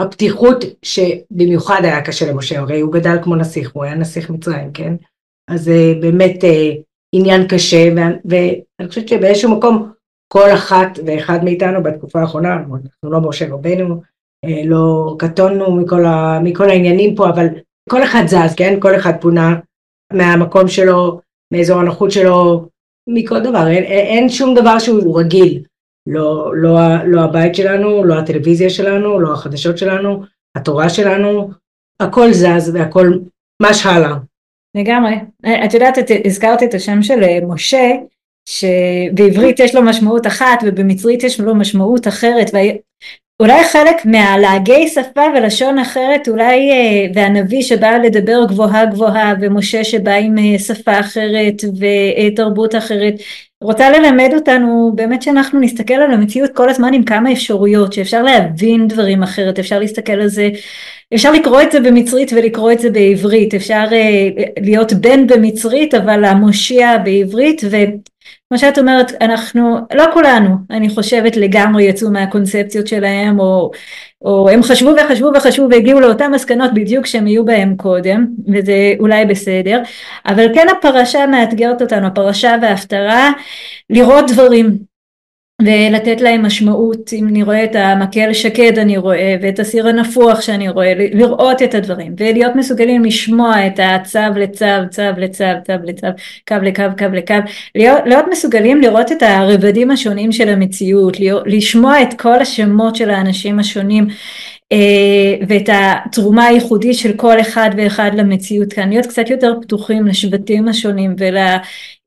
הפתיחות 0.00 0.64
שבמיוחד 0.82 1.80
היה 1.84 2.04
קשה 2.04 2.30
למשה, 2.30 2.58
הרי 2.58 2.80
הוא 2.80 2.92
גדל 2.92 3.16
כמו 3.22 3.36
נסיך, 3.36 3.70
הוא 3.72 3.84
היה 3.84 3.94
נסיך 3.94 4.30
מצרים, 4.30 4.72
כן? 4.72 4.94
אז 5.48 5.64
זה 5.64 5.94
באמת 6.00 6.44
אה, 6.44 6.70
עניין 7.14 7.48
קשה, 7.48 7.88
ואני 8.24 8.88
חושבת 8.88 9.08
שבאיזשהו 9.08 9.56
מקום 9.56 9.92
כל 10.32 10.50
אחת 10.54 10.98
ואחד 11.06 11.44
מאיתנו 11.44 11.82
בתקופה 11.82 12.20
האחרונה, 12.20 12.54
אנחנו 12.54 12.78
לא 13.10 13.20
משה 13.20 13.54
רבנו, 13.54 14.00
אה, 14.44 14.62
לא 14.64 15.16
קטונו 15.18 15.76
מכל, 15.76 16.04
ה, 16.04 16.40
מכל 16.44 16.70
העניינים 16.70 17.14
פה, 17.14 17.28
אבל 17.28 17.46
כל 17.90 18.02
אחד 18.02 18.22
זז, 18.26 18.54
כן? 18.56 18.80
כל 18.80 18.96
אחד 18.96 19.12
פונה 19.20 19.56
מהמקום 20.12 20.68
שלו, 20.68 21.20
מאזור 21.54 21.80
הנוחות 21.80 22.10
שלו, 22.10 22.68
מכל 23.08 23.40
דבר, 23.40 23.66
אין, 23.68 23.84
אין 23.84 24.28
שום 24.28 24.54
דבר 24.54 24.78
שהוא 24.78 25.20
רגיל. 25.20 25.62
לא, 26.06 26.52
לא, 26.56 26.78
לא 27.06 27.20
הבית 27.20 27.54
שלנו, 27.54 28.04
לא 28.04 28.18
הטלוויזיה 28.18 28.70
שלנו, 28.70 29.20
לא 29.20 29.32
החדשות 29.32 29.78
שלנו, 29.78 30.22
התורה 30.56 30.88
שלנו, 30.88 31.50
הכל 32.00 32.32
זז 32.32 32.70
והכל 32.74 33.18
מש 33.62 33.86
הלאה. 33.86 34.16
לגמרי. 34.74 35.14
את 35.64 35.74
יודעת, 35.74 35.98
את 35.98 36.10
הזכרת 36.24 36.62
את 36.62 36.74
השם 36.74 37.02
של 37.02 37.24
אה, 37.24 37.38
משה, 37.48 37.90
שבעברית 38.48 39.60
יש 39.60 39.74
לו 39.74 39.82
משמעות 39.82 40.26
אחת 40.26 40.58
ובמצרית 40.62 41.22
יש 41.22 41.40
לו 41.40 41.54
משמעות 41.54 42.08
אחרת, 42.08 42.50
ואולי 42.54 43.64
חלק 43.64 43.96
מהלהגי 44.04 44.88
שפה 44.88 45.22
ולשון 45.36 45.78
אחרת, 45.78 46.28
אולי, 46.28 46.70
אה, 46.70 47.06
והנביא 47.14 47.62
שבא 47.62 47.90
לדבר 47.90 48.44
גבוהה 48.48 48.86
גבוהה, 48.86 49.34
ומשה 49.40 49.84
שבא 49.84 50.14
עם 50.14 50.38
אה, 50.38 50.58
שפה 50.58 51.00
אחרת 51.00 51.62
ותרבות 51.78 52.74
אחרת, 52.74 53.14
רוצה 53.62 53.90
ללמד 53.90 54.30
אותנו 54.34 54.92
באמת 54.94 55.22
שאנחנו 55.22 55.60
נסתכל 55.60 55.94
על 55.94 56.10
המציאות 56.12 56.50
כל 56.54 56.68
הזמן 56.70 56.94
עם 56.94 57.04
כמה 57.04 57.32
אפשרויות, 57.32 57.92
שאפשר 57.92 58.22
להבין 58.22 58.88
דברים 58.88 59.22
אחרת, 59.22 59.58
אפשר 59.58 59.78
להסתכל 59.78 60.12
על 60.12 60.28
זה 60.28 60.50
אפשר 61.14 61.32
לקרוא 61.32 61.62
את 61.62 61.72
זה 61.72 61.80
במצרית 61.80 62.32
ולקרוא 62.32 62.72
את 62.72 62.78
זה 62.78 62.90
בעברית, 62.90 63.54
אפשר 63.54 63.84
uh, 63.90 64.42
להיות 64.60 64.92
בן 64.92 65.26
במצרית 65.26 65.94
אבל 65.94 66.24
המושיע 66.24 66.98
בעברית 66.98 67.62
וכמו 68.46 68.58
שאת 68.58 68.78
אומרת 68.78 69.12
אנחנו 69.20 69.76
לא 69.94 70.04
כולנו 70.12 70.56
אני 70.70 70.88
חושבת 70.88 71.36
לגמרי 71.36 71.84
יצאו 71.84 72.10
מהקונספציות 72.10 72.86
שלהם 72.86 73.40
או, 73.40 73.70
או 74.22 74.48
הם 74.48 74.62
חשבו 74.62 74.90
וחשבו 74.90 75.30
וחשבו 75.34 75.68
והגיעו 75.70 76.00
לאותן 76.00 76.30
מסקנות 76.30 76.74
בדיוק 76.74 77.06
שהם 77.06 77.26
יהיו 77.26 77.44
בהם 77.44 77.74
קודם 77.76 78.26
וזה 78.48 78.92
אולי 79.00 79.24
בסדר. 79.26 79.80
אבל 80.26 80.46
כן 80.54 80.66
הפרשה 80.78 81.26
מאתגרת 81.26 81.82
אותנו 81.82 82.06
הפרשה 82.06 82.56
וההפטרה 82.62 83.32
לראות 83.90 84.30
דברים 84.30 84.87
ולתת 85.62 86.20
להם 86.20 86.46
משמעות. 86.46 87.12
אם 87.12 87.28
אני 87.28 87.42
רואה 87.42 87.64
את 87.64 87.74
המקל 87.74 88.32
שקד 88.32 88.78
אני 88.78 88.98
רואה 88.98 89.36
ואת 89.42 89.58
הסיר 89.58 89.88
הנפוח 89.88 90.40
שאני 90.40 90.68
רואה 90.68 90.92
לראות 90.96 91.62
את 91.62 91.74
הדברים 91.74 92.14
ולהיות 92.18 92.56
מסוגלים 92.56 93.04
לשמוע 93.04 93.66
את 93.66 93.80
הצו 93.82 94.18
לצו 94.36 94.64
צו 94.90 95.02
לצו 95.16 95.44
צו 95.66 95.72
לצו 95.84 96.06
קו 96.48 96.54
לקו 96.62 96.82
קו 96.98 97.04
לקו. 97.12 97.34
להיות, 97.74 98.24
מסוגלים 98.30 98.80
לראות 98.80 99.12
את 99.12 99.22
הרבדים 99.22 99.90
השונים 99.90 100.32
של 100.32 100.48
המציאות 100.48 101.16
לשמוע 101.46 102.02
את 102.02 102.20
כל 102.20 102.40
השמות 102.40 102.96
של 102.96 103.10
האנשים 103.10 103.58
השונים 103.58 104.06
ואת 105.48 105.68
התרומה 105.72 106.44
הייחודית 106.44 106.94
של 106.94 107.12
כל 107.12 107.40
אחד 107.40 107.70
ואחד 107.76 108.10
למציאות 108.14 108.72
כאן, 108.72 108.88
להיות 108.88 109.06
קצת 109.06 109.30
יותר 109.30 109.54
פתוחים 109.62 110.06
לשבטים 110.06 110.68
השונים 110.68 111.16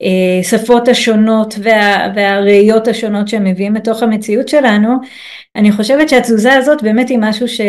ולשפות 0.02 0.88
השונות 0.88 1.54
וה, 1.64 2.12
והראיות 2.16 2.88
השונות 2.88 3.28
שהם 3.28 3.44
מביאים 3.44 3.76
לתוך 3.76 4.04
המציאות 4.04 4.48
שלנו, 4.48 4.90
אני 5.56 5.72
חושבת 5.72 6.10
שהתזוזה 6.10 6.54
הזאת 6.54 6.84
באמת 6.84 7.10
היא 7.10 7.18
משהו 7.22 7.48
ש, 7.48 7.62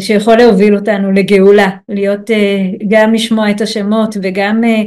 שיכול 0.00 0.36
להוביל 0.36 0.76
אותנו 0.76 1.12
לגאולה, 1.12 1.68
להיות 1.88 2.30
אה, 2.30 2.60
גם 2.88 3.14
לשמוע 3.14 3.50
את 3.50 3.60
השמות 3.60 4.16
וגם 4.22 4.64
אה, 4.64 4.82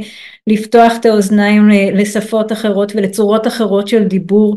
לפתוח 0.46 0.92
את 1.00 1.06
האוזניים 1.06 1.68
לשפות 1.94 2.52
אחרות 2.52 2.92
ולצורות 2.96 3.46
אחרות 3.46 3.88
של 3.88 4.04
דיבור. 4.04 4.56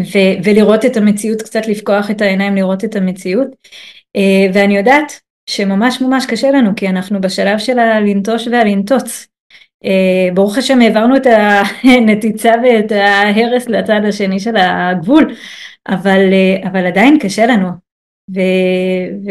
ו- 0.00 0.44
ולראות 0.44 0.84
את 0.84 0.96
המציאות, 0.96 1.42
קצת 1.42 1.66
לפקוח 1.66 2.10
את 2.10 2.20
העיניים 2.20 2.56
לראות 2.56 2.84
את 2.84 2.96
המציאות. 2.96 3.48
Uh, 4.16 4.50
ואני 4.54 4.76
יודעת 4.76 5.20
שממש 5.50 6.00
ממש 6.00 6.26
קשה 6.26 6.50
לנו, 6.50 6.70
כי 6.76 6.88
אנחנו 6.88 7.20
בשלב 7.20 7.58
של 7.58 7.78
הלנטוש 7.78 8.48
והלנטוץ. 8.48 9.26
Uh, 9.84 10.34
ברוך 10.34 10.58
השם 10.58 10.80
העברנו 10.80 11.16
את 11.16 11.26
הנתיצה 11.84 12.52
ואת 12.64 12.92
ההרס 12.92 13.68
לצד 13.68 14.00
השני 14.08 14.40
של 14.40 14.56
הגבול, 14.56 15.34
אבל, 15.88 16.20
uh, 16.30 16.68
אבל 16.68 16.86
עדיין 16.86 17.18
קשה 17.18 17.46
לנו. 17.46 17.68
ו- 18.34 19.26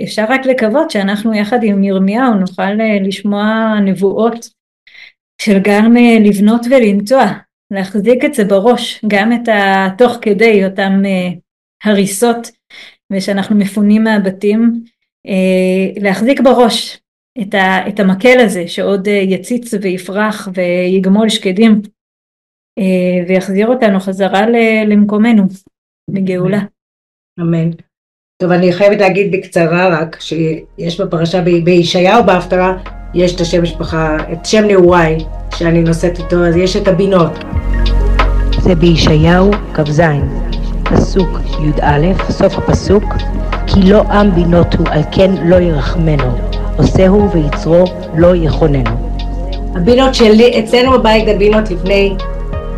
ואפשר 0.00 0.24
רק 0.28 0.46
לקוות 0.46 0.90
שאנחנו 0.90 1.34
יחד 1.34 1.62
עם 1.62 1.84
ירמיהו 1.84 2.34
נוכל 2.34 2.72
לשמוע 3.04 3.74
נבואות 3.84 4.48
של 5.42 5.58
גם 5.62 5.96
לבנות 6.20 6.66
ולנטוע, 6.70 7.32
להחזיק 7.72 8.24
את 8.24 8.34
זה 8.34 8.44
בראש, 8.44 9.04
גם 9.06 9.32
את 9.32 9.48
התוך 9.52 10.18
כדי 10.20 10.64
אותם 10.64 10.92
uh, 11.04 11.38
הריסות 11.84 12.50
ושאנחנו 13.12 13.56
מפונים 13.56 14.04
מהבתים 14.04 14.84
להחזיק 16.00 16.40
בראש 16.40 17.00
את, 17.40 17.54
ה, 17.54 17.88
את 17.88 18.00
המקל 18.00 18.38
הזה 18.40 18.68
שעוד 18.68 19.06
יציץ 19.06 19.74
ויפרח 19.82 20.48
ויגמול 20.54 21.28
שקדים 21.28 21.82
ויחזיר 23.28 23.66
אותנו 23.66 24.00
חזרה 24.00 24.40
למקומנו, 24.86 25.42
לגאולה. 26.14 26.60
אמן. 27.40 27.70
טוב, 28.42 28.50
אני 28.50 28.72
חייבת 28.72 29.00
להגיד 29.00 29.32
בקצרה 29.32 29.88
רק, 29.88 30.20
שיש 30.20 31.00
בפרשה 31.00 31.40
בישעיהו 31.64 32.24
בהפטרה, 32.24 32.76
יש 33.14 33.34
את 33.34 33.40
השם 33.40 33.62
משפחה, 33.62 34.16
את 34.32 34.46
שם 34.46 34.64
נעוריי, 34.66 35.18
שאני 35.54 35.82
נושאת 35.82 36.18
איתו, 36.18 36.46
אז 36.46 36.56
יש 36.56 36.76
את 36.76 36.88
הבינות. 36.88 37.51
זה 38.62 38.74
בישעיהו 38.74 39.50
כ"ז, 39.74 40.02
פסוק 40.82 41.28
י"א, 41.60 42.30
סוף 42.30 42.58
הפסוק, 42.58 43.04
כי 43.66 43.82
לא 43.82 44.02
עם 44.02 44.34
בינות 44.34 44.74
הוא, 44.74 44.86
על 44.90 45.02
כן 45.12 45.30
לא 45.44 45.56
ירחמנו, 45.56 46.38
עושהו 46.76 47.30
ויצרו 47.32 47.84
לא 48.16 48.36
יכוננו. 48.36 48.90
הבינות 49.76 50.14
שלי, 50.14 50.60
אצלנו 50.60 50.92
בבית 50.92 51.28
הבינות 51.28 51.70
לפני 51.70 52.16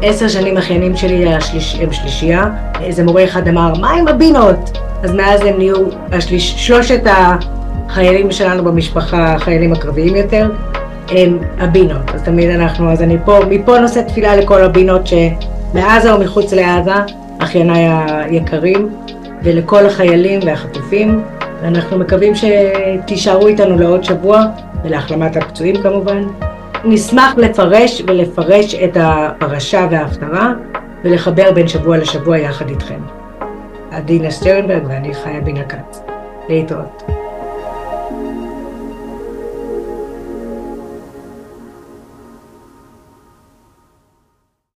עשר 0.02 0.28
שנים 0.28 0.56
אחיינים 0.56 0.96
שלי 0.96 1.34
השליש, 1.34 1.78
הם 1.80 1.92
שלישייה, 1.92 2.50
איזה 2.80 3.04
מורה 3.04 3.24
אחד 3.24 3.48
אמר, 3.48 3.72
מה 3.80 3.90
עם 3.90 4.08
הבינות? 4.08 4.78
אז 5.02 5.12
מאז 5.12 5.40
הם 5.42 5.58
נהיו 5.58 5.76
השליש, 6.12 6.54
שלושת 6.66 7.02
החיילים 7.06 8.30
שלנו 8.30 8.64
במשפחה, 8.64 9.34
החיילים 9.34 9.72
הקרביים 9.72 10.16
יותר, 10.16 10.50
הם 11.08 11.38
הבינות. 11.58 12.10
אז 12.14 12.22
תמיד 12.22 12.50
אנחנו, 12.50 12.92
אז 12.92 13.02
אני 13.02 13.16
פה, 13.24 13.38
מפה 13.50 13.78
נושא 13.78 14.02
תפילה 14.08 14.36
לכל 14.36 14.62
הבינות 14.62 15.06
שמעזה 15.74 16.12
או 16.12 16.20
מחוץ 16.20 16.52
לעזה, 16.52 16.92
אחייניי 17.38 17.88
היקרים, 17.88 18.88
ולכל 19.42 19.86
החיילים 19.86 20.40
והחטופים, 20.46 21.22
ואנחנו 21.62 21.98
מקווים 21.98 22.32
שתישארו 22.34 23.46
איתנו 23.46 23.78
לעוד 23.78 24.04
שבוע, 24.04 24.42
ולהחלמת 24.84 25.36
הפצועים 25.36 25.82
כמובן. 25.82 26.22
נשמח 26.84 27.34
לפרש 27.36 28.02
ולפרש 28.06 28.74
את 28.74 28.96
הפרשה 29.00 29.86
וההפטרה 29.90 30.52
ולחבר 31.04 31.52
בין 31.52 31.68
שבוע 31.68 31.96
לשבוע 31.96 32.38
יחד 32.38 32.68
איתכם. 32.68 33.00
עדינה 33.90 34.30
שטרנברג 34.30 34.82
ואני 34.88 35.14
חיה 35.14 35.40
בן 35.40 35.56
הכץ. 35.56 36.02
להתראות. 36.48 37.02